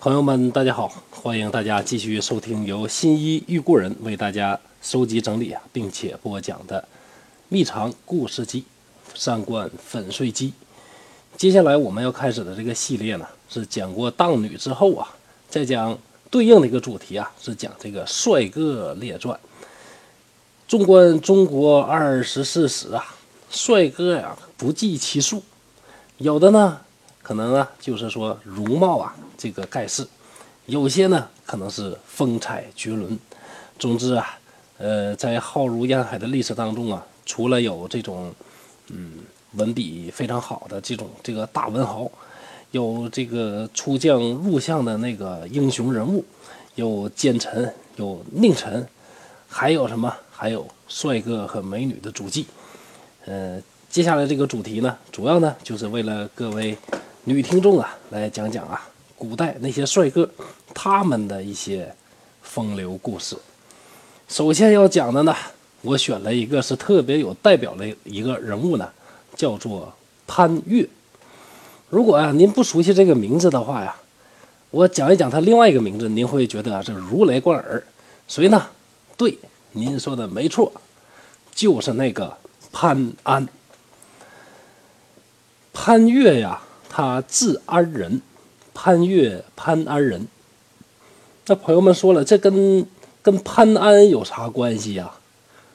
[0.00, 0.90] 朋友们，大家好！
[1.10, 6.80] 欢迎大家继续收听由新一遇故人为大家收集整理啊，并且播讲的
[7.50, 8.64] 《秘藏故事集》
[9.22, 10.48] 《上官粉碎机》。
[11.36, 15.06] 接下来我们要开始的这个系列呢，是讲过荡女之后啊，
[15.50, 15.98] 再讲
[16.30, 19.38] 对应的一个主题啊，是讲这个帅哥列传。
[20.66, 23.04] 纵观中国二十四史啊，
[23.50, 25.42] 帅哥呀不计其数，
[26.16, 26.80] 有的呢。
[27.30, 30.02] 可能啊，就是说容貌啊，这个盖世；
[30.66, 33.16] 有些呢，可能是风采绝伦。
[33.78, 34.36] 总之啊，
[34.78, 38.34] 呃，在浩如烟海的历史当中啊，除了有这种，
[38.88, 39.18] 嗯，
[39.52, 42.10] 文笔非常好的这种这个大文豪，
[42.72, 46.24] 有这个出将入相的那个英雄人物，
[46.74, 48.84] 有奸臣，有佞臣，
[49.48, 50.12] 还有什么？
[50.32, 52.44] 还有帅哥和美女的足迹。
[53.24, 56.76] 呃，接下来这个主题呢，主要呢，就是为了各位。
[57.24, 58.88] 女听众啊，来讲讲啊，
[59.18, 60.28] 古代那些帅哥
[60.72, 61.94] 他们的一些
[62.40, 63.36] 风流故事。
[64.26, 65.36] 首先要讲的呢，
[65.82, 68.90] 我选了一个是特别有代表的一个人物呢，
[69.36, 69.92] 叫做
[70.26, 70.88] 潘岳。
[71.90, 73.94] 如果啊您不熟悉这个名字的话呀，
[74.70, 77.84] 我讲一讲他另外一个名字，您会觉得这如雷贯耳。
[78.28, 78.66] 谁呢？
[79.18, 79.36] 对，
[79.72, 80.72] 您说的没错，
[81.54, 82.34] 就是那个
[82.72, 83.46] 潘安。
[85.74, 86.62] 潘岳呀。
[86.92, 88.20] 他字安仁，
[88.74, 90.26] 潘岳潘安仁。
[91.46, 92.84] 那朋友们说了，这跟
[93.22, 95.08] 跟潘安有啥关系呀？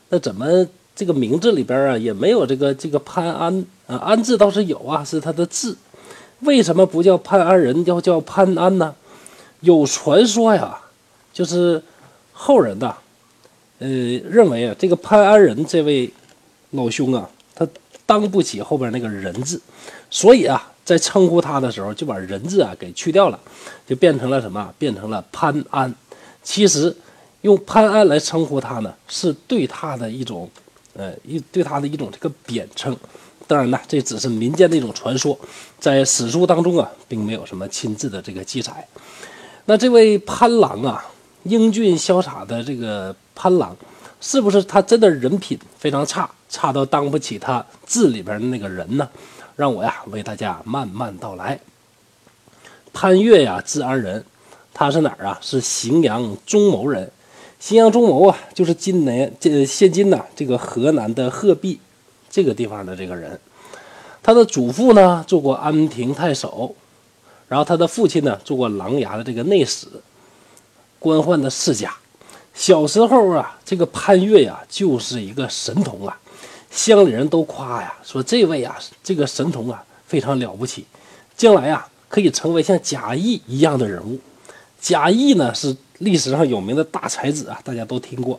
[0.10, 3.96] 那怎么这个名字里边啊也没有这个这个潘安啊？
[3.98, 5.78] 安字倒是有啊，是他的字。
[6.42, 8.94] 为什么不叫潘安仁，要叫潘安呢？
[9.62, 10.78] 有传说呀，
[11.32, 11.82] 就是
[12.34, 12.94] 后人呐，
[13.80, 13.88] 呃，
[14.30, 16.12] 认为啊，这个潘安仁这位
[16.72, 17.66] 老兄啊，他
[18.06, 19.62] 当不起后边那个人字，
[20.10, 20.72] 所以啊。
[20.86, 23.40] 在称呼他的时候，就把人字啊给去掉了，
[23.88, 24.72] 就变成了什么？
[24.78, 25.94] 变成了潘安。
[26.44, 26.96] 其实
[27.42, 30.48] 用潘安来称呼他呢，是对他的一种，
[30.94, 32.96] 呃，一对他的一种这个贬称。
[33.48, 35.38] 当然呢，这只是民间的一种传说，
[35.80, 38.88] 在史书当中啊，并没有什么亲自的这个记载。
[39.66, 41.04] 那这位潘郎啊，
[41.44, 43.76] 英俊潇洒的这个潘郎，
[44.22, 49.10] 是不是他真的人品非常差，差到当不起他字里边的那个人呢？
[49.56, 51.60] 让我呀为大家慢慢道来。
[52.94, 54.24] 潘岳呀，治安人，
[54.74, 55.38] 他是哪儿啊？
[55.42, 57.12] 是荥阳中牟人。
[57.60, 61.80] 荥阳中牟啊，就是今年这现今呐，这个河南的鹤壁
[62.30, 63.40] 这个地方的这个人。
[64.22, 66.76] 他的祖父呢做过安平太守，
[67.48, 69.88] 然后他的父亲呢做过琅琊的这个内史，
[71.00, 71.94] 官宦的世家。
[72.54, 76.18] 小时候啊，这个潘岳呀就是一个神童啊。
[76.76, 80.86] 乡里人都夸呀，说这位啊，这个神童啊，非常了不起，
[81.38, 84.20] 将来啊，可以成为像贾谊一样的人物。
[84.82, 88.38] 贾谊呢，是历史上有名的大才子啊，大家都听过。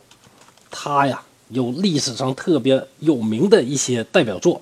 [0.70, 4.60] 他呀，有历史上特别有名的一些代表作，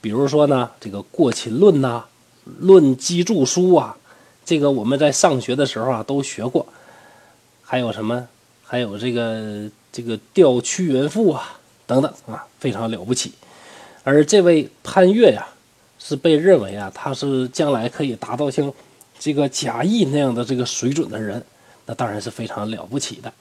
[0.00, 2.04] 比如说呢，这个《过秦论》呐，
[2.60, 3.96] 《论机注书》啊，
[4.44, 6.64] 这个我们在上学的时候啊都学过。
[7.60, 8.28] 还有什么？
[8.62, 11.58] 还有这个这个《吊屈原赋》啊。
[11.86, 13.32] 等等啊，非常了不起。
[14.02, 15.46] 而这位潘岳呀，
[15.98, 18.72] 是被认为啊，他是将来可以达到像
[19.18, 21.44] 这个贾谊那样的这个水准的人，
[21.86, 23.32] 那当然是非常了不起的。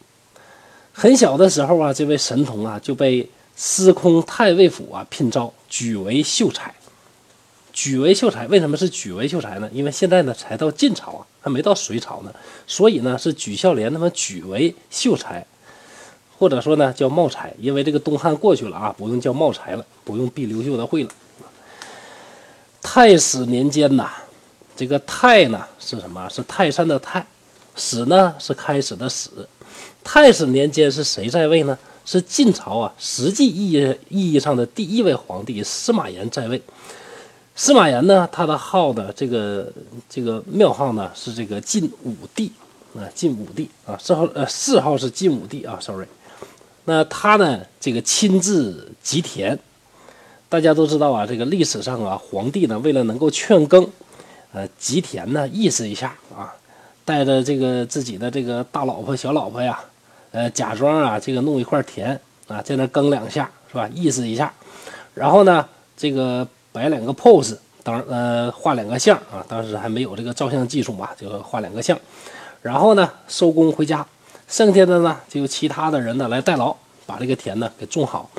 [0.94, 6.74] 很小的时候啊，这位神童啊就被司空太尉府啊聘召，举为秀才。
[7.74, 9.70] 举为秀才，为什么是举为秀才呢？
[9.74, 12.34] 因为现在呢才到晋朝啊，还没到隋朝呢，
[12.66, 15.46] 所以呢是举孝廉他们举为秀才。
[16.38, 21.10] 或者说呢，叫茂才，因为这个东汉过去了啊，不用叫茂才了，不用避刘秀的讳了。
[22.82, 24.10] 太史年间呐，
[24.76, 26.28] 这个太呢是什么？
[26.30, 27.26] 是泰山的泰，
[27.76, 29.30] 史呢是开始的史。
[30.04, 31.78] 太史年间是谁在位呢？
[32.06, 36.62] 是晋朝啊，实际意义意义上的第一位皇帝司马炎在位。
[37.56, 39.72] 司马炎呢，他的号的这个
[40.08, 42.52] 这个庙号呢是这个晋武帝
[42.96, 46.06] 啊，晋武帝啊，谥号呃谥号是晋武帝啊，sorry。
[46.88, 47.62] 那他呢？
[47.80, 49.58] 这个亲自吉田，
[50.50, 51.26] 大家都知道啊。
[51.26, 53.88] 这个历史上啊，皇帝呢，为了能够劝耕，
[54.54, 56.54] 呃，吉田呢，意思一下啊，
[57.04, 59.80] 带着这个自己的这个大老婆、小老婆呀，
[60.32, 63.90] 呃，假装啊，这个弄一块田啊，在那耕两下，是吧？
[63.94, 64.54] 意思一下，
[65.16, 65.68] 然后呢，
[65.98, 72.00] 这个摆两个 pose，当呃画两个像啊，当时还没有这个照相技术嘛，就画两个像，
[72.62, 74.06] 然后呢，收工回家。
[74.48, 76.76] 剩下的呢，就由其他的人呢来代劳，
[77.06, 78.30] 把这个田呢给种好。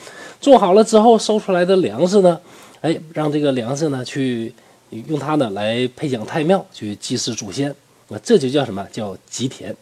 [0.40, 2.40] 种好了之后，收出来的粮食呢，
[2.80, 4.54] 哎，让这个粮食呢去
[4.90, 7.74] 用它呢来配享太庙，去祭祀祖先。
[8.08, 9.74] 那这就叫什么叫吉田。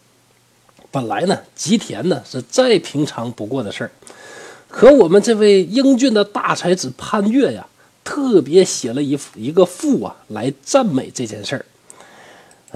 [0.91, 3.91] 本来呢，吉田呢是再平常不过的事儿，
[4.69, 7.67] 可我们这位英俊的大才子潘岳呀，
[8.03, 11.67] 特别写了一一个赋啊，来赞美这件事儿。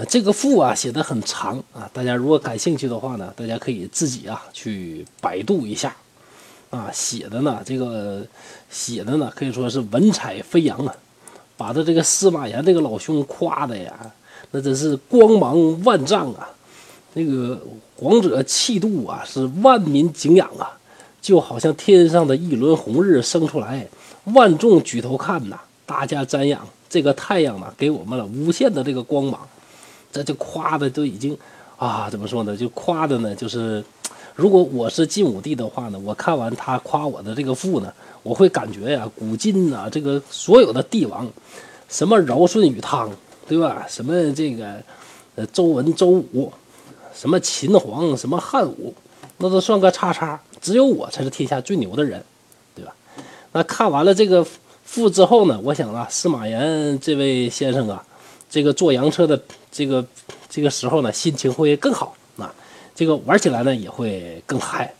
[0.05, 5.95] 这个赋啊写的很长啊，大家如果感兴趣的话呢，大家可以自己啊去百度一下。
[6.69, 8.23] 啊，写的呢，这个
[8.69, 10.95] 写的呢，可以说是文采飞扬啊，
[11.57, 13.91] 把他这个司马炎这个老兄夸的呀，
[14.51, 16.47] 那真是光芒万丈啊，
[17.15, 17.59] 那个
[17.95, 20.77] 皇者气度啊，是万民敬仰啊，
[21.19, 23.87] 就好像天上的一轮红日升出来，
[24.25, 29.39] 万众举头看呐，大家瞻仰这个太阳呢，给我们了无限的这个光芒，
[30.11, 31.37] 这就夸的都已经
[31.77, 33.83] 啊，怎么说呢，就夸的呢，就是。
[34.35, 41.29] 如果我是晋武帝的话呢，我看完他夸我的这个赋呢，我会感觉呀，古今啊，这个所有的帝王，
[41.89, 43.11] 什么尧舜禹汤，
[43.49, 43.85] 对吧？
[43.89, 44.81] 什么这个，
[45.35, 46.49] 呃，周文周武，
[47.13, 48.93] 什么秦皇，什么汉武，
[49.39, 52.23] 那都算个叉叉，只有我才是天下最牛的人，
[52.73, 52.95] 对吧？
[53.51, 54.47] 那看完了这个
[54.85, 58.01] 赋之后呢，我想啊，司马炎这位先生啊，
[58.49, 59.39] 这个坐洋车的
[59.71, 60.05] 这个
[60.49, 62.53] 这个时候呢，心情会更好啊。
[62.95, 64.93] 这个玩起来呢也会更嗨。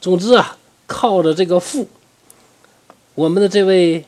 [0.00, 0.56] 总之啊，
[0.86, 1.88] 靠着这个赋，
[3.14, 4.04] 我们的这位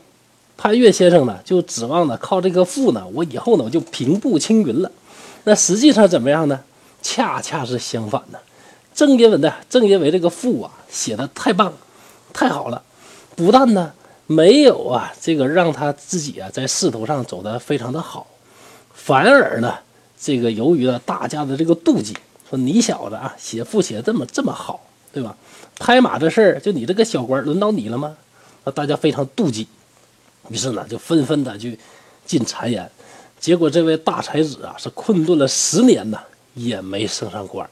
[0.57, 4.91] 潘岳先生呢，就指望呢靠这个赋呢，我以后呢我就平步青云了。
[5.45, 6.61] 那实际上怎么样呢？
[7.03, 8.41] 恰恰是相反的。
[8.95, 11.73] 正因为呢，正因为这个赋啊写的太棒、
[12.33, 12.83] 太好了，
[13.35, 13.93] 不但呢
[14.27, 18.27] 没有啊这个让他自己啊在仕途上走得非常的好，
[19.05, 19.75] 反而呢
[20.19, 22.17] 这个由于呢大家的这个妒忌。
[22.49, 24.81] 说你小子啊，写赋写这么这么好，
[25.13, 25.35] 对吧？
[25.79, 28.15] 拍马这事儿，就你这个小官，轮到你了吗？
[28.65, 29.67] 那大家非常妒忌，
[30.51, 31.79] 于是呢，就纷纷的去
[32.27, 32.91] 进谗言。
[33.41, 36.19] 结果这位大才子啊，是困顿了十年呢，
[36.53, 37.69] 也没升上官。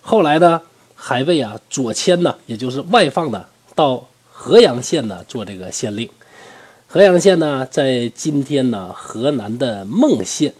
[0.00, 0.60] 后来呢，
[0.96, 6.08] 还被啊左迁呢，也就是外放呢，到河阳县呢做这个县令。
[6.92, 10.52] 河阳县呢，在今天呢河南的孟县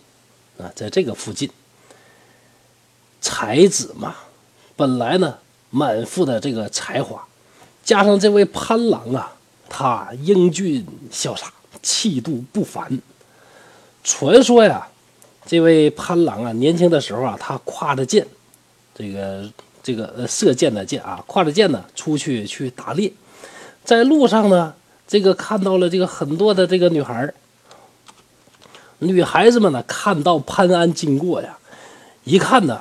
[0.59, 1.51] 啊，在这个附近。
[3.21, 4.17] 才子嘛，
[4.75, 5.37] 本来呢
[5.69, 7.23] 满腹的这个才华，
[7.85, 9.31] 加上这位潘郎啊，
[9.69, 11.53] 他英俊潇洒，
[11.83, 12.99] 气度不凡。
[14.03, 14.89] 传说呀，
[15.45, 18.27] 这位潘郎啊，年轻的时候啊，他挎着剑，
[18.95, 19.53] 这个
[19.83, 23.13] 这个呃射箭的箭啊，挎着剑呢出去去打猎，
[23.85, 24.75] 在路上呢，
[25.07, 27.33] 这个看到了这个很多的这个女孩
[28.99, 31.59] 女孩子们呢看到潘安经过呀，
[32.25, 32.81] 一看呢。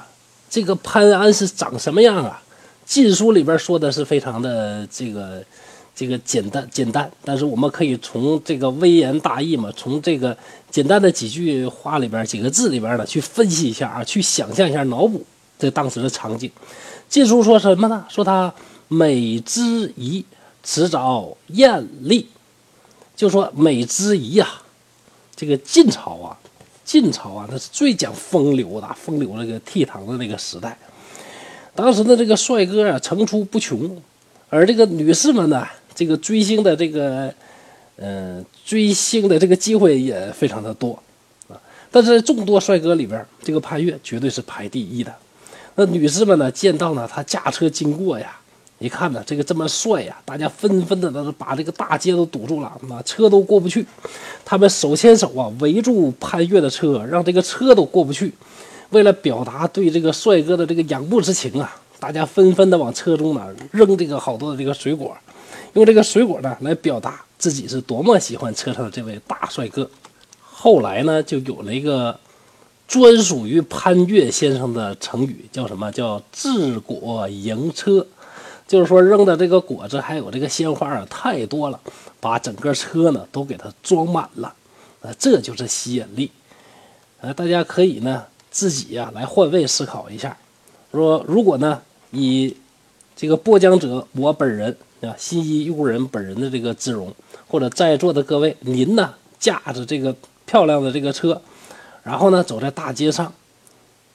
[0.54, 2.44] 这个潘安是长什么样啊？
[2.86, 5.42] 禁书里边说的是非常的这个
[5.96, 10.38] 这个简单简单，但是我们可以从这个微言大义嘛，从这个
[10.70, 15.26] 简单的几句话里边几个字里边呢去分析一下啊，去想象一下脑补
[15.58, 16.52] 这当时的场景。
[17.08, 18.06] 禁书说什么呢？
[18.10, 18.54] 说他
[18.90, 20.26] 美之仪，
[20.64, 22.28] 迟早艳丽，
[23.16, 24.48] 就说美之仪呀，
[25.36, 26.38] 这个晋朝啊。
[26.84, 30.78] 晋朝啊，那是最讲风流的，风流那个倜傥的那个时代。
[31.74, 34.02] 当时的这个帅哥啊，层出不穷，
[34.50, 35.66] 而这个女士们呢，
[35.96, 37.34] 这个追星的这个，
[37.96, 41.02] 嗯，追星的这个机会也非常的多
[41.48, 41.56] 啊。
[41.90, 45.16] 但是众多帅哥里边，这个潘岳绝对是排第一的。
[45.76, 48.38] 那女士们呢，见到呢他驾车经过呀。
[48.82, 53.86] 一看呢，这个这么帅呀，大家纷纷的都把这个大街都堵住了，妈车都过不去。
[54.44, 58.34] 他们手牵手啊，围住潘越的车，让这个车都过不去。
[58.90, 65.16] 为了表达对这个帅哥的这个仰慕之情啊，大家纷纷的往车中呢扔这个好多的这个水果，
[65.74, 69.88] 用这个水果呢来表达自己是多么喜欢车上的这位大帅哥。
[70.42, 72.20] 后来呢，就有了一个
[72.88, 78.08] 专属于潘越先生的成语，叫什么叫治果赢车。
[78.72, 81.78] 就是说扔的这个果子还有这个鲜花啊太多了，
[82.22, 84.54] 把整个车呢都给它装满了，
[85.02, 86.32] 啊，这就是吸引力。
[87.20, 90.38] 呃，大家可以呢自己呀来换位思考一下，
[90.94, 92.56] 说如果呢以
[93.14, 97.14] 这个播讲者我本人啊新一路人本人的这个姿容，
[97.50, 101.42] 或者在座的各位您呢驾着这个漂亮的这个车，
[102.04, 103.34] 然后呢走在大街上，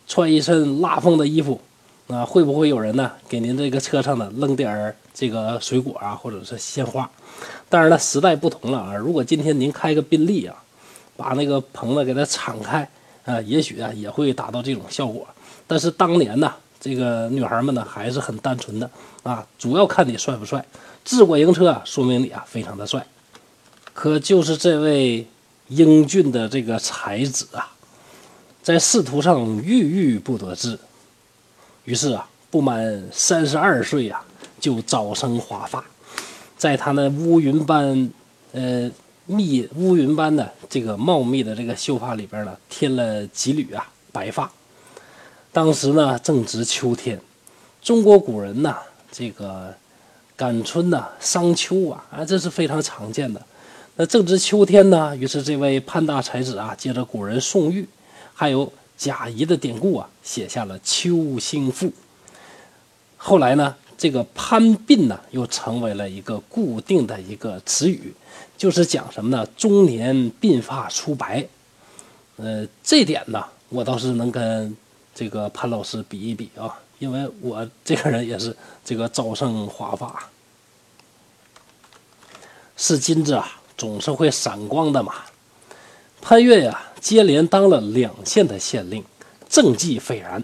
[0.07, 1.61] 穿一身拉风的衣服。
[2.09, 3.11] 啊，会不会有人呢？
[3.29, 7.11] 给您这个车上呢扔点儿这个水果啊，或者是鲜花？
[7.69, 8.95] 当然了，时代不同了啊。
[8.95, 10.55] 如果今天您开个宾利啊，
[11.17, 12.89] 把那个棚子给它敞开
[13.25, 15.27] 啊，也许啊也会达到这种效果。
[15.67, 18.89] 但是当年呢，这个女孩们呢还是很单纯的
[19.25, 20.65] 啊，主要看你帅不帅。
[21.05, 23.05] 自果迎车啊，说明你啊非常的帅。
[23.93, 25.27] 可就是这位
[25.69, 27.73] 英俊的这个才子啊。
[28.63, 30.77] 在仕途上郁郁不得志，
[31.87, 34.21] 于是啊，不满三十二岁呀，
[34.61, 35.83] 就早生华发，
[36.59, 38.11] 在他那乌云般，
[38.53, 38.91] 呃，
[39.25, 44.51] 密乌云般的这个茂密的这个秀发里边呢，添了几缕啊白发。
[45.53, 47.21] 当时呢，正值秋天，
[47.81, 48.77] 中国古人呐，
[49.11, 49.73] 这个
[50.37, 53.41] 感春呐、伤秋啊，啊，这是非常常见的。
[53.95, 57.89] 那正值秋天呢，于是这位潘大才子啊，借着古人宋玉
[58.35, 61.87] 还有贾谊的典故啊，写下了《秋兴赋》。
[63.17, 68.15] 后来呢，这个潘鬓呢，又成为了一个固定的一个词语，
[68.57, 69.47] 就是讲什么呢？
[69.57, 71.47] 中年鬓发初白。
[72.37, 74.77] 呃，这点呢，我倒是能跟
[75.15, 80.29] 这个潘老师比一比啊，因为我这个人也是这个早生华发，
[82.77, 83.61] 是金子啊。
[83.79, 85.17] 总是会闪光的嘛。
[86.23, 89.05] 潘岳呀，接连当了两县的县令，
[89.49, 90.43] 政绩斐然，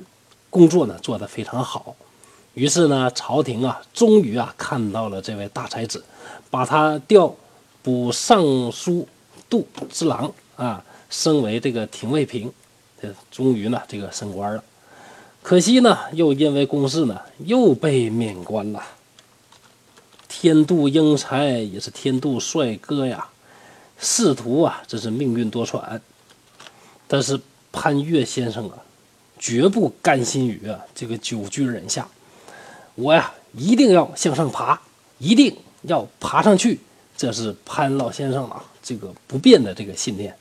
[0.48, 1.96] 工作呢做得非常好。
[2.54, 6.04] 于是呢，朝廷啊，终于啊看到了这位大才子，
[6.52, 7.34] 把他调
[7.82, 9.08] 补尚书
[9.50, 12.52] 度之郎啊，升为这个廷尉平，
[13.00, 14.62] 这终于呢这个升官了。
[15.42, 18.80] 可惜呢，又因为公事呢，又被免官了。
[20.28, 23.26] 天妒英才也是天妒帅哥呀，
[23.98, 26.00] 仕途啊，真是命运多舛。
[27.12, 27.38] 但是
[27.70, 28.78] 潘岳先生啊，
[29.38, 32.08] 绝不甘心于啊这个久居人下，
[32.94, 34.80] 我呀一定要向上爬，
[35.18, 36.80] 一定要爬上去。
[37.14, 40.34] 这是潘老先生啊这个不变的这个信念。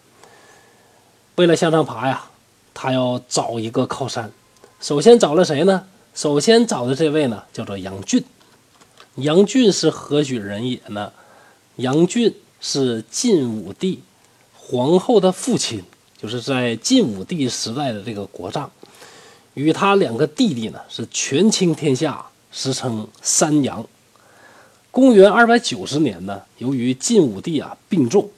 [1.36, 2.24] 为了向上爬呀，
[2.74, 4.32] 他要找一个靠山。
[4.80, 5.86] 首先找了谁呢？
[6.16, 8.24] 首先找的这位呢，叫做杨俊。
[9.16, 11.12] 杨俊是何许人也呢？
[11.76, 14.02] 杨俊是晋武帝
[14.56, 15.84] 皇后的父亲，
[16.22, 18.70] 就是在晋武帝时代的这个国丈，
[19.56, 23.84] 与他两个弟弟呢是权倾天下，时称三杨。
[24.92, 28.30] 公元二百九十年呢，由于晋武帝啊病重，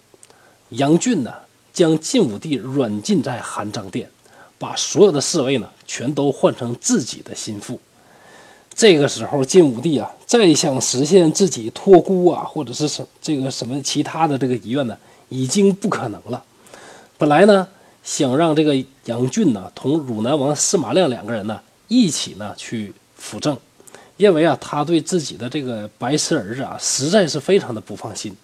[0.69, 1.33] 杨俊呢
[1.73, 4.09] 将晋武帝软禁在含章殿，
[4.57, 7.77] 把所有的侍卫呢全都换成自己的心腹。
[8.73, 14.97] 这个时候，晋武帝啊，再想实现自己托孤啊，或者是什这个什么其他的这个遗愿呢，
[15.27, 16.41] 已经不可能了。
[17.23, 17.65] 本来呢，
[18.03, 18.75] 想让这个
[19.05, 23.57] 杨俊呢，同汝南王司马亮两个人呢，一起呢去辅政，
[24.17, 28.35] 因为啊，他对自己的这个白痴儿子啊，实在是非常的不放心。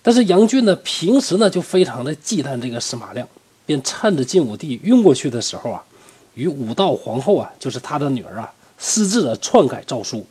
[0.00, 3.28] 但是杨俊呢，平时呢就非常的忌惮这个司马亮，
[3.66, 5.84] 便趁着晋武帝晕过去的时候啊，
[6.32, 8.50] 与武道皇后啊，就是他的女儿啊。
[8.78, 10.24] 私自的篡改诏书，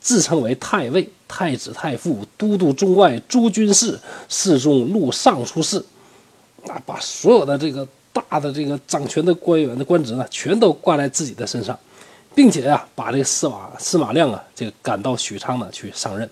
[0.00, 5.84] 自称为太尉、太子太傅、都督中外诸军事、侍中、录尚书事，
[6.68, 11.78] 啊，把所有的这个大的这个掌权的官员的官职呢，全都挂在自己的身上，
[12.34, 16.28] 并且呀，把这个司马司马亮啊，这个赶到许昌呢去上任。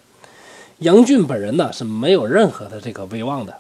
[0.79, 3.57] 杨俊本人呢是没有任何的这个威望的。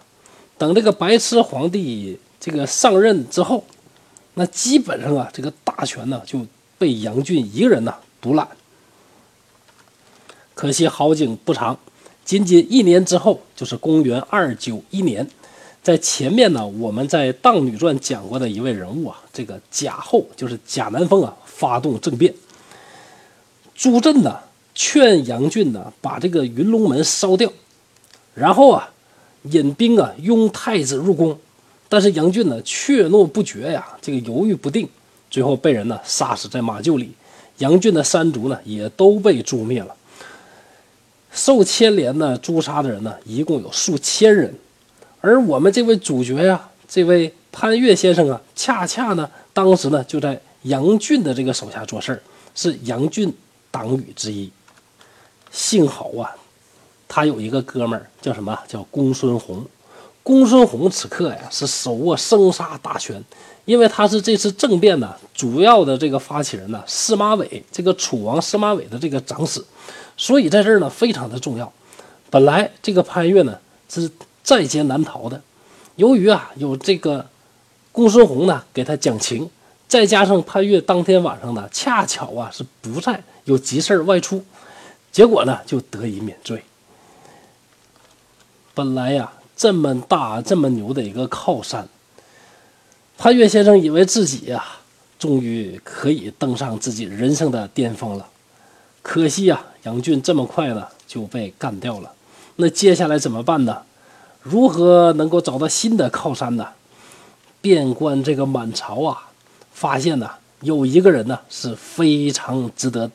[0.58, 3.64] 等这个白痴皇帝这个上任之后，
[4.34, 6.46] 那基本上啊，这个大权呢就。
[6.78, 8.48] 被杨俊一个人呢独揽，
[10.52, 11.78] 可惜好景不长，
[12.24, 15.30] 仅仅一年之后，就是公元二九一年，
[15.82, 22.32] 在前面呢，我们在《荡女传》讲过的一位人物啊，这个贾后就是贾南风啊，发动政变，
[23.74, 24.38] 朱桢呢
[24.76, 27.52] 劝杨俊呢把这个云龙门烧掉，
[28.32, 28.90] 然后啊
[29.42, 31.36] 引兵啊拥太子入宫，
[31.88, 34.88] 但是杨俊呢怯懦不决呀，这个犹豫不定。
[35.28, 37.10] 最后被人呢杀死在马厩里，
[37.58, 39.96] 杨俊的三族呢也都被诛灭了。
[41.32, 44.54] 受牵连呢诛杀的人呢一共有数千人，
[45.22, 52.20] 而我们这位主角呀，这位潘岳先生啊，恰恰呢当时呢就在杨俊的这个手下做事儿，
[52.54, 53.32] 是杨俊
[53.70, 54.50] 党羽之一。
[55.50, 56.28] 幸好啊，
[57.08, 58.58] 他有一个哥们儿叫什么？
[58.66, 59.64] 叫公孙弘。
[60.24, 63.22] 公孙弘此刻呀是手握生杀大权。
[63.64, 69.64] 因为他是这次政变呢主要的这个发起人呢，司马伟这个楚王司马伟的这个长史，
[70.16, 71.72] 所以在这儿呢非常的重要。
[72.28, 73.56] 本来这个潘岳呢
[73.88, 74.10] 是
[74.42, 75.40] 在劫难逃的，
[75.96, 77.26] 由于啊有这个
[77.92, 79.48] 公孙弘呢给他讲情，
[79.86, 84.44] 再加上潘岳当天晚上呢恰巧啊是不在有急事外出，
[85.12, 86.62] 结果呢就得以免罪。
[88.74, 91.88] 本来呀这么大这么牛的一个靠山。
[93.18, 94.64] 潘岳先生以为自己呀，
[95.18, 98.26] 终于可以登上自己人生的巅峰了。
[99.02, 102.12] 可惜呀，杨俊这么快呢就被干掉了。
[102.56, 103.82] 那接下来怎么办呢？
[104.42, 106.66] 如何能够找到新的靠山呢？
[107.60, 109.28] 遍观这个满朝啊，
[109.72, 110.28] 发现呢
[110.62, 113.08] 有一个人呢是非常值得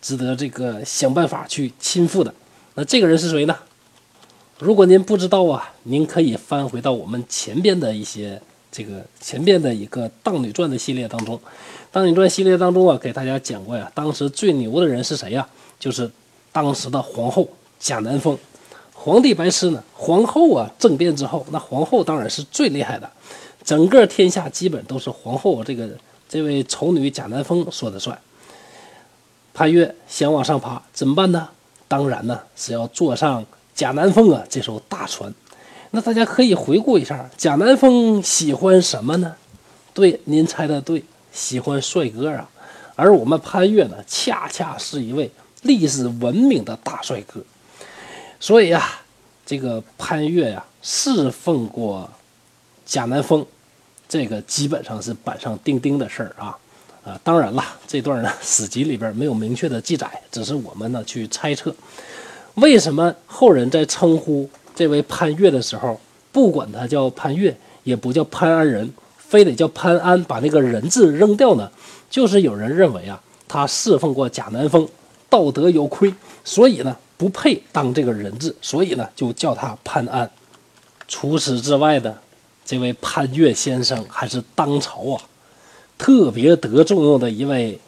[0.00, 2.32] 值得这个想办法去亲附的。
[2.74, 3.56] 那这个人是谁呢？
[4.60, 11.36] 如果您不知道啊，您可以翻回到我们前边的一些这个前边的一个《荡女传》的系列当中，
[11.90, 15.44] 《荡女传》系列当中啊，给大家讲过呀，当时最牛的人是谁呀？
[15.80, 16.08] 就是
[16.52, 17.48] 当时的皇后
[17.80, 18.38] 贾南风。
[19.04, 23.10] 皇帝白痴呢，皇后啊政变之后，那皇后当然是最厉害的，
[23.62, 25.86] 整个天下基本都是皇后这个
[26.26, 28.18] 这位丑女贾南风说的算。
[29.52, 31.46] 潘越想往上爬，怎么办呢？
[31.86, 33.44] 当然呢是要坐上。
[33.74, 35.30] 贾南风啊，这艘大船，
[35.90, 39.34] 那大家可以回顾一下，贾南风喜欢什么呢？
[39.92, 42.48] 对，您猜的对，喜欢帅哥啊。
[42.96, 45.30] 而我们潘越呢，恰恰是一位
[45.60, 47.44] 历史闻名的大帅哥。
[48.44, 49.00] 所以啊，
[49.46, 52.06] 这个潘岳呀，侍奉过
[52.84, 53.42] 贾南风，
[54.06, 56.54] 这个基本上是板上钉钉的事儿啊。
[57.06, 61.74] 啊，当然了，这段呢，史籍里边没有明确的记载，只是我们呢去猜测。
[62.56, 65.98] 为什么后人在称呼这位潘岳的时候，
[66.30, 71.70] 不管他叫潘岳，也不叫潘安仁，非得叫潘安，把那个人字扔掉呢？
[72.10, 74.86] 就是有人认为啊，他侍奉过贾南风，
[75.30, 76.12] 道德有亏，
[76.44, 80.30] 所以呢不配当这个人质，所以呢就叫他潘安。
[81.06, 82.18] 除此之外的，
[82.64, 85.22] 这位潘岳先生还是当朝啊
[85.96, 87.78] 特别得重用的一位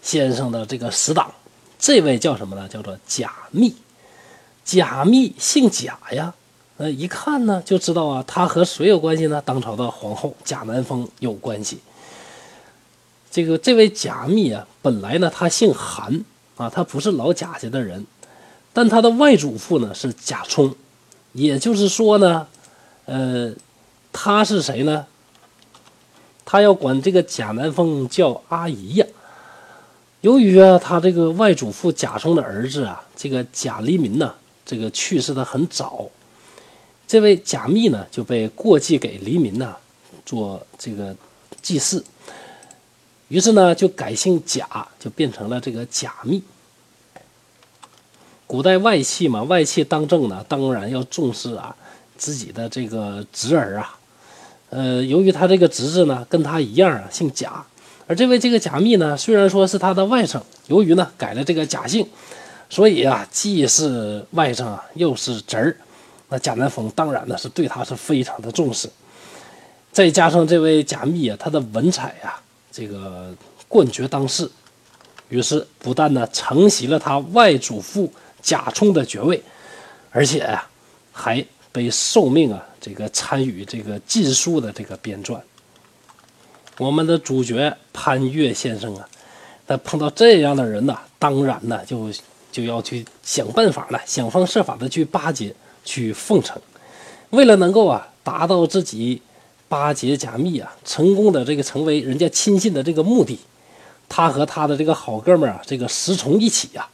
[0.00, 1.32] 先生的这个死党，
[1.78, 2.68] 这位叫什么呢？
[2.68, 3.74] 叫做贾密。
[4.64, 6.32] 贾密姓贾呀，
[6.76, 9.42] 呃，一看呢就知道啊，他和谁有关系呢？
[9.44, 11.80] 当朝的皇后贾南风有关系。
[13.28, 16.24] 这个这位贾密啊，本来呢他姓韩
[16.56, 18.06] 啊，他不是老贾家的人，
[18.72, 20.74] 但他的外祖父呢是贾充，
[21.32, 22.46] 也就是说呢，
[23.04, 23.52] 呃，
[24.12, 25.06] 他是谁呢？
[26.44, 29.06] 他要管这个贾南风叫阿姨呀。
[30.20, 34.34] 由于啊，他这个外祖父贾充的儿子啊，这个贾黎民呢。
[34.64, 36.08] 这个去世的很早，
[37.06, 39.74] 这位贾密呢就被过继给黎民呢
[40.24, 41.14] 做这个
[41.60, 42.02] 祭祀，
[43.26, 46.40] 于是呢就改姓贾，就变成了这个贾密。
[48.52, 51.74] 古代外戚嘛，外戚当政呢，当然要重视啊
[52.18, 53.98] 自己的这个侄儿啊。
[54.68, 57.64] 呃，由于他这个侄子呢跟他一样啊姓贾，
[58.06, 62.06] 而这位这个贾密呢虽然说是他的外甥，由于呢改了这个贾姓。
[62.68, 65.74] 所以啊，既是外甥啊，又是侄儿，
[66.28, 68.86] 那贾南风当然呢是对他是非常的重视。
[69.90, 72.36] 再加上这位贾密啊，他的文采啊，
[72.70, 73.34] 这个
[73.66, 74.46] 冠绝当世，
[75.30, 78.12] 于是不但呢承袭了他外祖父
[78.42, 79.42] 贾充的爵位，
[80.10, 80.68] 而且啊
[81.12, 85.40] 还被受命啊这个参与这个禁书的这个编撰。
[86.78, 89.08] 我们的主角潘岳先生啊，
[89.66, 92.12] 他碰到这样的人呢，当然呢就。
[92.52, 95.54] 就要去想办法了，想方设法的去巴结、
[95.86, 96.60] 去奉承，
[97.30, 99.22] 为了能够啊达到自己
[99.70, 103.40] 巴结贾密啊成功的这个成为人家亲信的这个目的，
[104.06, 106.86] 他和他的这个好哥们儿啊这个石崇一起呀，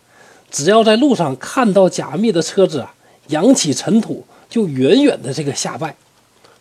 [0.51, 2.95] 只要在路上看到贾密的车子啊
[3.29, 5.95] 扬起尘土，就远远的这个下拜，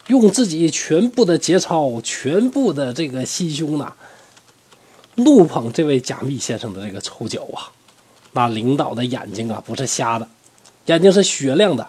[0.08, 3.93] 用自己全部的节操、全部的这个心胸呐，
[5.15, 7.71] 怒捧这位贾密先生的这个臭脚啊！
[8.34, 10.28] 那领导的眼睛啊，不是瞎的，
[10.88, 11.88] 眼睛是雪亮的。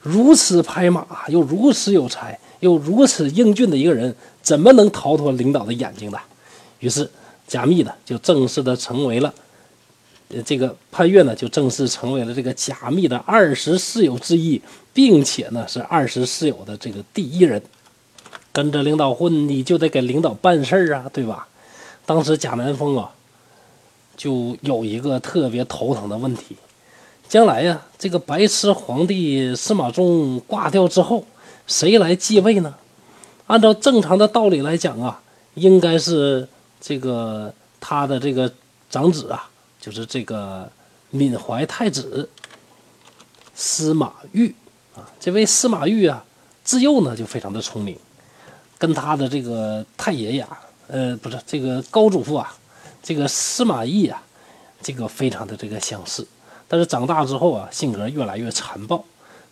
[0.00, 6.18] 如此拍马，又如此有才，又如此英俊的一个人，怎么能逃脱领导的眼睛呢？
[6.80, 7.08] 于是
[7.46, 9.32] 贾密呢，就正式的成为了，
[10.44, 14.60] 这个潘岳呢，就正式成为了这个贾密的二十室友之一，
[14.92, 17.62] 并且呢，是二十室友的这个第一人。
[18.52, 21.46] 跟着领导混，你就得给领导办事儿啊，对吧？
[22.04, 23.12] 当时贾南风啊。
[24.16, 26.56] 就有一个特别头疼的问题，
[27.28, 31.24] 将来呀，这个白痴皇帝司马衷挂掉之后，
[31.68, 32.74] 谁来继位呢？
[33.46, 35.22] 按照正常的道理来讲啊，
[35.54, 36.48] 应该是
[36.80, 38.52] 这个他的这个
[38.90, 39.48] 长子啊，
[39.80, 40.70] 就是这个
[41.10, 42.28] 闵怀太子
[43.54, 44.54] 司马昱
[44.94, 45.08] 啊。
[45.18, 46.24] 这位司马昱啊，
[46.64, 47.98] 自幼呢就非常的聪明，
[48.76, 52.54] 跟他的这个太爷爷啊，呃，不是这个高祖父啊。
[53.00, 54.22] 这个司马懿啊，
[54.82, 56.26] 这个非常的这个相似，
[56.66, 59.02] 但是长大之后啊，性格越来越残暴，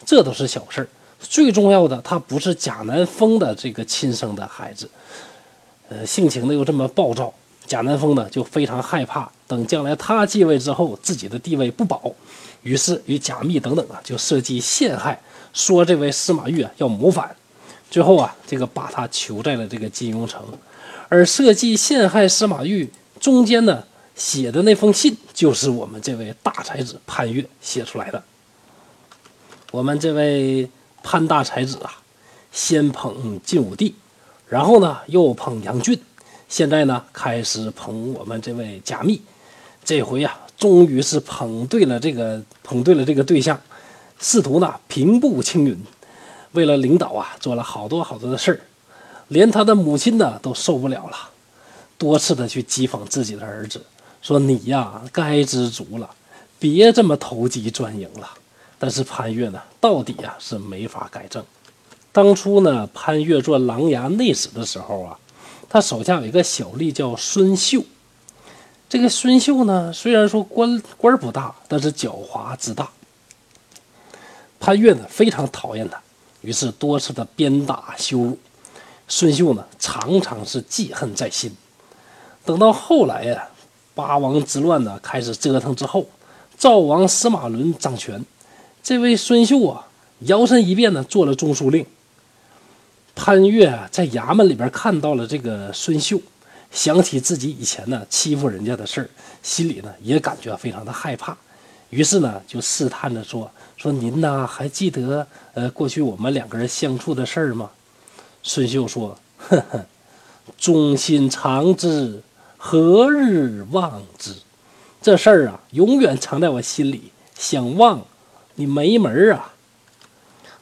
[0.04, 0.86] 这都是小事。
[1.20, 4.90] 最重要的，他不是贾南风的这个亲生的孩子，
[5.88, 7.32] 呃，性情呢又这么暴躁，
[7.66, 12.12] 贾南风呢就非常害怕，等将来他继位之后，自己的地位不保，
[12.62, 15.20] 于是与贾密等等啊，就设计陷害，
[15.52, 17.34] 说这位司马懿啊要谋反。
[17.88, 20.42] 最后啊，这个把他囚在了这个金庸城，
[21.08, 22.88] 而设计陷害司马懿
[23.20, 23.84] 中间呢
[24.16, 28.20] 写的那封信，就是我们这位大才子潘岳写出来的。
[29.70, 30.68] 我们这位
[31.04, 32.02] 潘大才子啊，
[32.50, 33.94] 先捧晋武帝，
[34.48, 36.00] 然后呢又捧杨俊，
[36.48, 39.22] 现在呢开始捧我们这位贾密，
[39.86, 43.58] 这回呀，终于是捧对了这个捧对了这个对象，
[44.18, 45.80] 试图呢平步青云。
[46.50, 48.60] 为了领导啊，做了好多好多的事儿，
[49.28, 51.16] 连他的母亲呢都受不了了，
[51.96, 53.80] 多次的去讥讽自己的儿子，
[54.20, 56.10] 说你呀该知足了，
[56.58, 58.28] 别这么投机钻营了。
[58.80, 61.44] 但是潘岳呢，到底呀是没法改正。
[62.10, 65.16] 当初呢，潘岳做琅琊内史的时候啊，
[65.68, 67.84] 他手下有一个小吏叫孙秀。
[68.96, 72.88] 这个孙秀呢，虽然说官官不大，但是狡猾自大。
[74.58, 76.00] 潘岳呢，非常讨厌他。
[76.40, 78.38] 于是多次的鞭打羞辱，
[79.06, 81.54] 孙秀呢常常是记恨在心。
[82.46, 83.46] 等到后来呀，
[83.94, 86.06] 八王之乱呢开始折腾之后，
[86.56, 88.24] 赵王司马伦掌权，
[88.82, 89.86] 这位孙秀啊
[90.20, 91.84] 摇身一变呢做了中书令。
[93.14, 96.18] 潘岳啊在衙门里边看到了这个孙秀，
[96.76, 99.08] 想起自己以前呢欺负人家的事儿，
[99.42, 101.34] 心里呢也感觉非常的害怕，
[101.88, 103.50] 于是呢就试探着说。
[103.78, 107.70] 说您呐，还记得呃过去我们两个人相处的事儿吗？
[108.42, 109.86] 孙秀说：“呵呵，
[110.58, 112.22] 忠心藏之，
[112.58, 114.34] 何日忘之？
[115.00, 118.04] 这事儿啊，永远藏在我心里，想忘
[118.56, 119.54] 你没门儿啊！”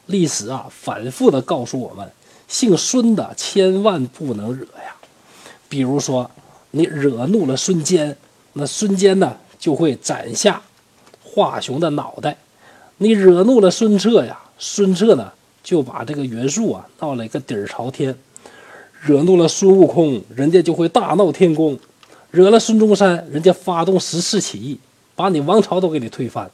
[0.06, 2.08] 历史啊，反复的告诉我们，
[2.46, 4.94] 姓孙的千万不能惹呀。
[5.74, 6.30] 比如说，
[6.70, 8.16] 你惹怒了孙坚，
[8.52, 10.62] 那孙坚呢就会斩下
[11.20, 12.36] 华雄的脑袋。
[12.98, 15.32] 你惹怒了孙策呀，孙策呢
[15.64, 18.14] 就把这个袁术啊闹了一个底儿朝天；
[19.02, 21.76] 惹怒了孙悟空，人家就会大闹天宫；
[22.30, 24.78] 惹了孙中山，人家发动十次起义，
[25.16, 26.46] 把你王朝都给你推翻；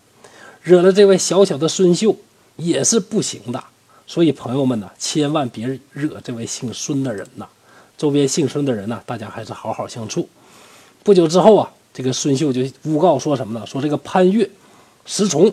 [0.62, 2.16] 惹了这位小小的孙秀，
[2.56, 3.62] 也是不行的。
[4.06, 7.46] 所以朋友们呢，千万别惹这位姓孙的人呐。
[8.00, 10.26] 周边姓孙的人呢，大家还是好好相处。
[11.02, 13.66] 不久之后啊，这个孙秀就诬告说什么呢？
[13.66, 14.48] 说这个潘岳、
[15.04, 15.52] 石崇。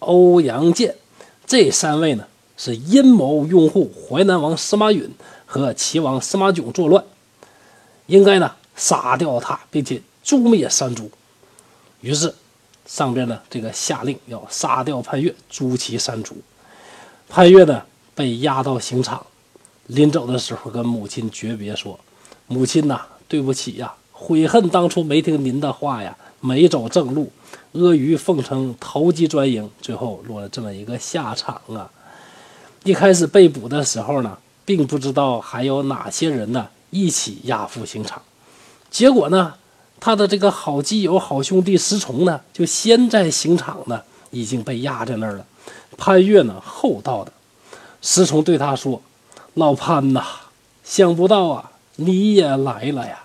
[0.00, 0.96] 欧阳剑
[1.46, 5.08] 这三位呢，是阴谋拥护淮南王司马允
[5.46, 7.04] 和齐王司马囧作乱，
[8.06, 11.08] 应该呢杀掉他，并且诛灭三族。
[12.00, 12.34] 于是
[12.86, 16.36] 上边呢这个下令要杀掉潘岳，诛其三族。
[17.28, 17.84] 潘岳呢
[18.16, 19.24] 被押到刑场，
[19.90, 21.98] 临走的时候跟母亲诀别说
[22.46, 27.30] ：“母亲呐，对不起呀，悔恨当初没听您的话呀，没走正路。”
[27.72, 31.90] 阿谀奉承、投机专营，最后落了这么一个下场啊！
[32.84, 38.22] 一开始被捕的时候呢，并不知道还有哪些人呢一起押赴刑场。
[38.90, 39.54] 结果呢，
[40.00, 45.44] 他的这个好基友、好兄弟石崇呢，就先在刑场呢已经被押在那儿了。
[45.96, 47.32] 潘岳呢后到的，
[48.02, 49.00] 石崇对他说
[49.54, 50.24] ：“老潘呐，
[50.84, 53.24] 想不到啊，你也来了呀。”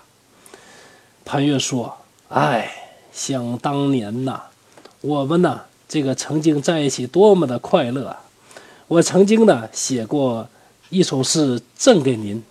[1.24, 1.96] 潘越说
[2.28, 2.72] ：“哎。”
[3.16, 4.42] 想当年呐，
[5.00, 8.14] 我们呢，这个曾经在一起多么的快乐！
[8.88, 10.46] 我曾经呢写过
[10.90, 12.42] 一首诗赠给您。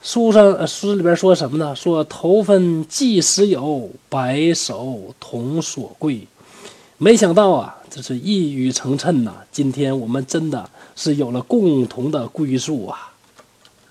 [0.00, 1.74] 书上诗里边说什么呢？
[1.74, 6.24] 说头分即时有，白首同所归。
[6.96, 9.32] 没想到啊，这是一语成谶呐！
[9.50, 13.12] 今天我们真的是有了共同的归宿啊！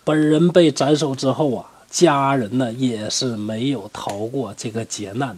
[0.03, 5.37] 本人被斩首之后啊，家人呢也是没有逃过这个劫难。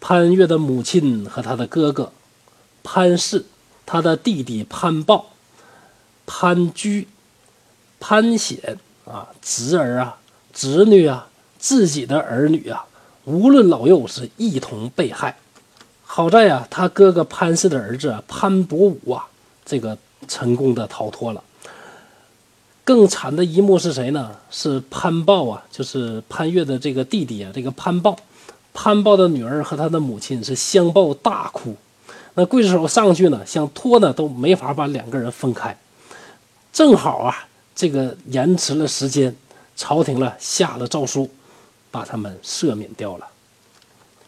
[0.00, 2.12] 潘岳的母亲和他的哥哥
[2.82, 3.44] 潘氏，
[3.84, 5.26] 他的弟弟潘豹、
[6.26, 7.06] 潘居、
[7.98, 10.18] 潘显啊，侄儿啊、
[10.52, 12.86] 侄女啊，自己的儿女啊，
[13.24, 15.36] 无论老幼是一同被害。
[16.04, 19.26] 好在啊，他哥哥潘氏的儿子潘伯武啊，
[19.64, 21.42] 这个成功的逃脱了。
[22.82, 24.34] 更惨的一幕是谁呢？
[24.50, 28.16] 是潘豹啊，就是潘岳的这个弟弟啊，这个潘豹。
[28.72, 31.74] 潘豹的女儿和他的母亲是相抱大哭，
[32.34, 35.76] 那刽子手上去呢，想拖呢都没法把两个人分开。
[36.72, 39.34] 正好啊，这个延迟了时间，
[39.76, 41.28] 朝廷了下了诏书，
[41.90, 43.26] 把他们赦免掉了。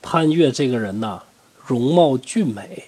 [0.03, 1.23] 潘岳这个人呢，
[1.65, 2.85] 容貌俊美，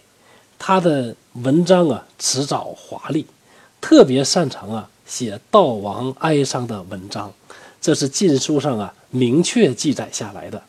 [0.58, 3.26] 他的文章啊辞藻华丽，
[3.80, 7.32] 特别擅长啊写悼亡哀伤的文章，
[7.80, 10.62] 这是晋书上啊明确记载下来的。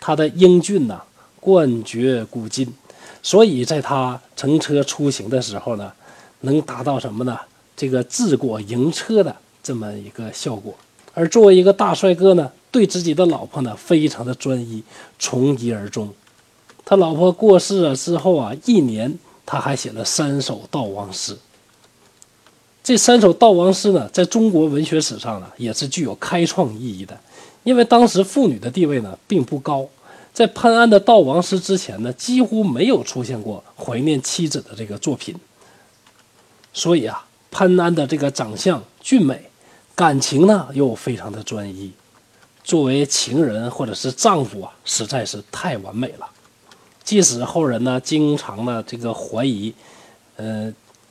[0.00, 1.02] 他的英俊呐，
[1.38, 2.74] 冠绝古今，
[3.22, 5.92] 所以在他乘车出行的时候呢，
[6.40, 7.38] 能达到什么呢？
[7.76, 10.74] 这个治国赢车的这么一个效果。
[11.14, 14.82] 而作为一个大帅哥呢，对自己的老婆呢非常的专一，
[15.20, 16.12] 从一而终。
[16.84, 21.38] 他老婆过世了之后啊，一年他还写了三首悼亡诗。
[22.82, 27.18] 这三首悼亡诗呢，在中国文学史上呢，也是具有开创意义的。
[27.64, 29.88] 因为当时妇女的地位呢并不高，
[30.32, 35.34] 在潘安的悼亡诗之前呢，几乎没有出现过怀念妻子的这个作品。
[36.72, 39.50] 所以啊，潘安的这个长相俊美，
[39.96, 41.90] 感情呢又非常的专一，
[42.62, 46.30] 作为情人或者是丈夫啊，实在是太完美了。
[47.06, 49.72] 即使后人呢经常呢这个怀疑，
[50.34, 50.70] 呃，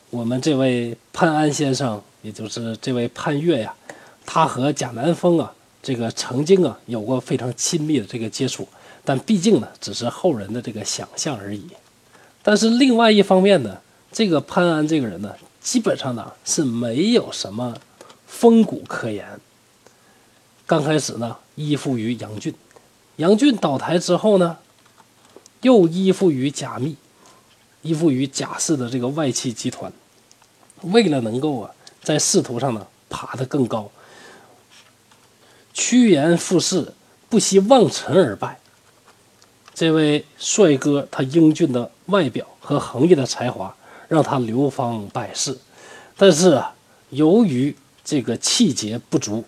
[0.10, 3.73] 我们这位潘安先生，也就是这位潘岳呀，
[4.25, 5.51] 他和贾南风啊。
[5.81, 8.67] 这个曾经啊有过非常亲密的这个接触，
[9.03, 11.63] 但毕竟呢只是后人的这个想象而已。
[12.41, 13.77] 但是另外一方面呢，
[14.12, 17.77] 这个潘安这个人呢，基本上呢是没有什么
[18.25, 19.39] 风骨可言。
[20.65, 22.51] 刚开始呢依附于杨俊，
[23.17, 24.58] 杨俊倒台之后呢，
[25.62, 26.96] 又依附于贾密，
[27.82, 29.91] 依附于贾氏的这个外戚集团，
[30.82, 33.89] 为了能够啊在仕途上呢爬得更高。
[35.74, 36.94] 趋炎附势，
[37.28, 38.60] 不惜望尘而败。
[39.74, 43.76] 这位帅哥，他英俊的外表和横溢的才华，
[44.08, 45.58] 让他流芳百世。
[46.15, 46.74] 但是啊，
[47.10, 49.44] 由于这个气节不足，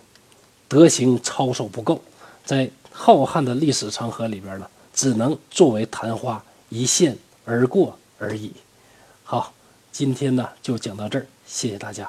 [0.68, 2.02] 德行操守不够，
[2.44, 8.52] 在浩瀚的历史长河里边呢，只能作为昙花一现而过而已。
[9.22, 9.54] 好，
[9.92, 12.08] 今天呢就讲到这儿，谢谢大家。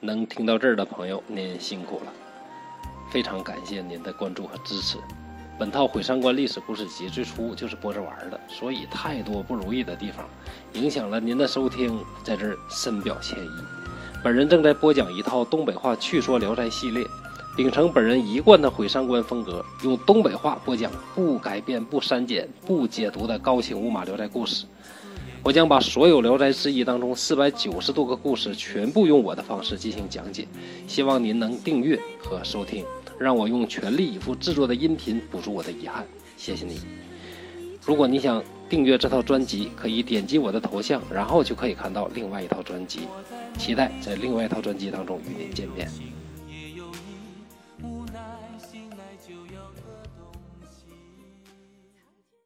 [0.00, 2.12] 能听到这儿的朋友，您辛苦了。
[3.10, 4.96] 非常感谢您的关注和支持。
[5.58, 10.26] 本套《毁三观历史故事集》最初就是播着玩的，所以太多不如意的地方，
[10.72, 13.50] 影响了您的收听，在这儿深表歉意。
[14.24, 17.06] 本人正在播讲一套东北话趣说《聊斋》系列，
[17.54, 24.64] 秉承本人一贯的毁三观风格，用东北话播讲不改变、不删减、不解读的高清无码《聊斋》故事。
[25.42, 30.48] 我将把所有《聊斋志异》当中四百九十多个故事全部用我的方式进行讲解，
[30.86, 32.84] 希望您能订阅和收听。
[33.18, 36.06] 让我用全力以赴制作的音频补足我的遗憾，
[36.38, 36.80] 谢谢你。
[37.84, 43.00] 如果你想订阅这套专辑，可以点击我的头像，然后就可以看到另外一套专辑。
[43.58, 45.88] 期待在另外一套专辑当中与您见面。